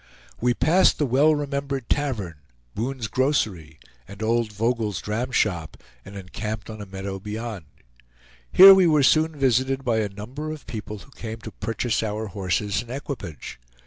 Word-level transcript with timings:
We 0.39 0.55
passed 0.55 0.97
the 0.97 1.05
well 1.05 1.35
remembered 1.35 1.87
tavern, 1.87 2.37
Boone's 2.73 3.05
grocery 3.07 3.77
and 4.07 4.23
old 4.23 4.51
Vogel's 4.51 4.99
dram 4.99 5.31
shop, 5.31 5.77
and 6.03 6.15
encamped 6.17 6.71
on 6.71 6.81
a 6.81 6.87
meadow 6.87 7.19
beyond. 7.19 7.65
Here 8.51 8.73
we 8.73 8.87
were 8.87 9.03
soon 9.03 9.35
visited 9.35 9.85
by 9.85 9.99
a 9.99 10.09
number 10.09 10.51
of 10.51 10.65
people 10.65 10.97
who 10.97 11.11
came 11.11 11.37
to 11.41 11.51
purchase 11.51 12.01
our 12.01 12.25
horses 12.29 12.81
and 12.81 12.89
equipage. 12.89 13.59